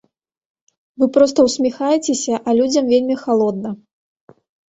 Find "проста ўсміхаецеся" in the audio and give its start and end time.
1.17-2.33